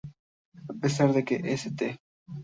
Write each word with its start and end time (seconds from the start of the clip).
A 0.71 0.73
pesar 0.81 1.09
de 1.13 1.23
que 1.27 1.35
St. 1.59 1.79